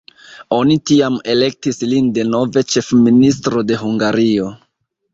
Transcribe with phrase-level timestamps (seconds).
[0.55, 4.53] Oni tiam elektis lin denove ĉefministro de Hungario.